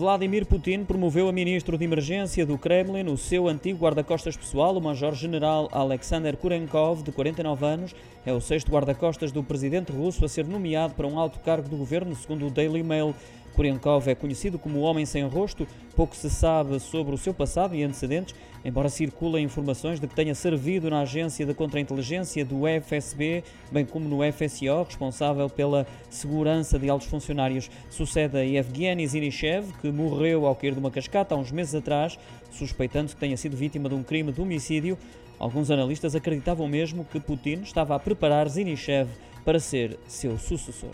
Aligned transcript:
Vladimir 0.00 0.46
Putin 0.46 0.82
promoveu 0.82 1.28
a 1.28 1.32
ministro 1.32 1.76
de 1.76 1.84
emergência 1.84 2.46
do 2.46 2.56
Kremlin, 2.56 3.04
o 3.10 3.18
seu 3.18 3.46
antigo 3.46 3.80
guarda-costas 3.80 4.34
pessoal, 4.34 4.74
o 4.74 4.80
major-general 4.80 5.68
Alexander 5.70 6.34
Kurenkov, 6.38 7.02
de 7.02 7.12
49 7.12 7.66
anos. 7.66 7.94
É 8.24 8.32
o 8.32 8.40
sexto 8.40 8.70
guarda-costas 8.70 9.30
do 9.30 9.44
presidente 9.44 9.92
russo 9.92 10.24
a 10.24 10.28
ser 10.28 10.46
nomeado 10.46 10.94
para 10.94 11.06
um 11.06 11.18
alto 11.18 11.38
cargo 11.40 11.68
do 11.68 11.76
governo, 11.76 12.16
segundo 12.16 12.46
o 12.46 12.50
Daily 12.50 12.82
Mail. 12.82 13.14
Kurenkov 13.54 14.08
é 14.08 14.14
conhecido 14.14 14.58
como 14.58 14.78
o 14.78 14.82
Homem 14.82 15.04
Sem 15.04 15.26
Rosto. 15.26 15.66
Pouco 15.94 16.14
se 16.16 16.30
sabe 16.30 16.78
sobre 16.80 17.14
o 17.14 17.18
seu 17.18 17.34
passado 17.34 17.74
e 17.74 17.82
antecedentes, 17.82 18.34
embora 18.64 18.88
circulem 18.88 19.44
informações 19.44 20.00
de 20.00 20.06
que 20.06 20.14
tenha 20.14 20.34
servido 20.34 20.88
na 20.88 21.00
agência 21.00 21.44
de 21.44 21.52
contra-inteligência 21.54 22.44
do 22.44 22.62
FSB, 22.82 23.44
bem 23.70 23.84
como 23.84 24.08
no 24.08 24.18
FSO, 24.32 24.84
responsável 24.86 25.48
pela 25.48 25.86
segurança 26.08 26.78
de 26.78 26.88
altos 26.88 27.08
funcionários. 27.08 27.70
Sucede 27.90 28.36
a 28.38 28.44
Evgeny 28.44 29.06
Zinishev, 29.06 29.72
que 29.80 29.90
morreu 29.90 30.46
ao 30.46 30.54
cair 30.54 30.72
de 30.72 30.78
uma 30.78 30.90
cascata 30.90 31.34
há 31.34 31.38
uns 31.38 31.50
meses 31.52 31.74
atrás, 31.74 32.18
suspeitando 32.50 33.10
que 33.10 33.16
tenha 33.16 33.36
sido 33.36 33.56
vítima 33.56 33.88
de 33.88 33.94
um 33.94 34.02
crime 34.02 34.32
de 34.32 34.40
homicídio. 34.40 34.96
Alguns 35.38 35.70
analistas 35.70 36.14
acreditavam 36.14 36.68
mesmo 36.68 37.04
que 37.04 37.18
Putin 37.18 37.62
estava 37.62 37.94
a 37.94 37.98
preparar 37.98 38.48
Zinishev 38.48 39.08
para 39.44 39.58
ser 39.58 39.98
seu 40.06 40.38
sucessor. 40.38 40.90